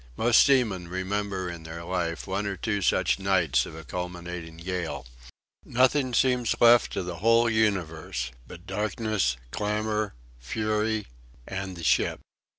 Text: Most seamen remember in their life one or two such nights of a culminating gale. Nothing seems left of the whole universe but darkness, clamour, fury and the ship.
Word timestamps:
Most 0.17 0.43
seamen 0.43 0.87
remember 0.87 1.47
in 1.47 1.61
their 1.61 1.83
life 1.83 2.25
one 2.25 2.47
or 2.47 2.55
two 2.57 2.81
such 2.81 3.19
nights 3.19 3.67
of 3.67 3.75
a 3.75 3.83
culminating 3.83 4.57
gale. 4.57 5.05
Nothing 5.63 6.15
seems 6.15 6.55
left 6.59 6.95
of 6.95 7.05
the 7.05 7.17
whole 7.17 7.47
universe 7.47 8.31
but 8.47 8.65
darkness, 8.65 9.37
clamour, 9.51 10.15
fury 10.39 11.05
and 11.47 11.77
the 11.77 11.83
ship. 11.83 12.19